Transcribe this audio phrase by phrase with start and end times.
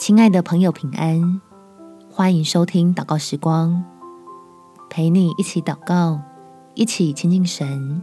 [0.00, 1.42] 亲爱的朋友，平安！
[2.10, 3.84] 欢迎收听祷告时光，
[4.88, 6.18] 陪你一起祷告，
[6.74, 8.02] 一起亲近神，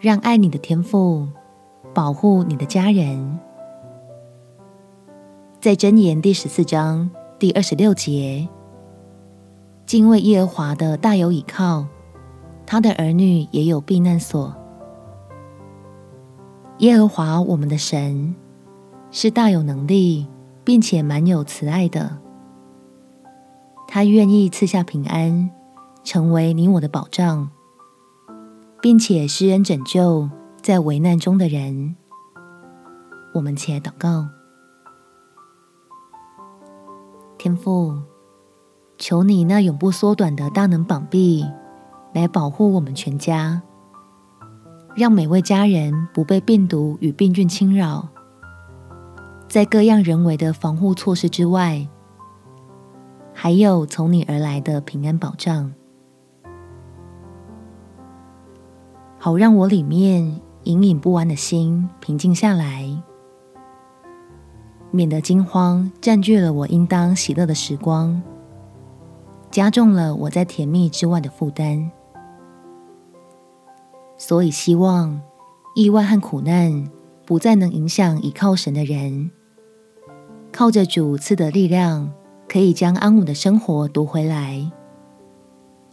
[0.00, 1.26] 让爱你的天赋
[1.94, 3.40] 保护你的家人。
[5.62, 8.46] 在箴言第十四章第二十六节，
[9.86, 11.86] 敬畏耶和华的大有倚靠，
[12.66, 14.54] 他的儿女也有避难所。
[16.80, 18.34] 耶和华我们的神。
[19.14, 20.26] 是大有能力，
[20.64, 22.18] 并且蛮有慈爱的。
[23.86, 25.50] 他愿意赐下平安，
[26.02, 27.50] 成为你我的保障，
[28.80, 30.30] 并且施恩拯救
[30.62, 31.94] 在危难中的人。
[33.34, 34.26] 我们且祷告，
[37.36, 37.94] 天父，
[38.96, 41.46] 求你那永不缩短的大能膀臂
[42.14, 43.60] 来保护我们全家，
[44.96, 48.08] 让每位家人不被病毒与病菌侵扰。
[49.52, 51.86] 在各样人为的防护措施之外，
[53.34, 55.70] 还有从你而来的平安保障，
[59.18, 62.88] 好让我里面隐隐不安的心平静下来，
[64.90, 68.22] 免得惊慌占据了我应当喜乐的时光，
[69.50, 71.90] 加重了我在甜蜜之外的负担。
[74.16, 75.20] 所以希望
[75.76, 76.90] 意外和苦难
[77.26, 79.30] 不再能影响倚靠神的人。
[80.62, 82.08] 靠着主赐的力量，
[82.48, 84.70] 可以将安稳的生活夺回来，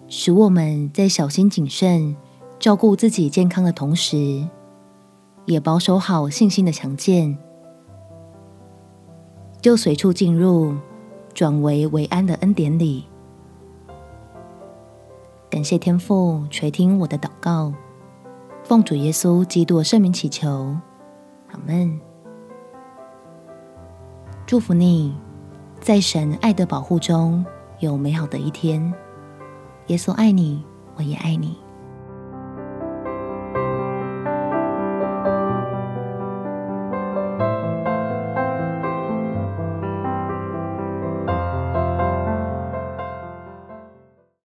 [0.08, 2.16] 使我们在小心谨慎
[2.60, 4.48] 照顾自己健康的同时，
[5.46, 7.36] 也保守好信心的强健，
[9.60, 10.76] 就随处进入
[11.34, 13.06] 转危为安的恩典里。
[15.50, 17.74] 感谢天父垂听我的祷告，
[18.64, 20.78] 奉主耶稣基督的圣名祈求，
[21.52, 22.09] 阿门。
[24.50, 25.14] 祝福你，
[25.80, 27.46] 在神爱的保护中
[27.82, 28.92] 有美好的一天。
[29.86, 30.64] 耶稣爱你，
[30.96, 31.56] 我也爱你。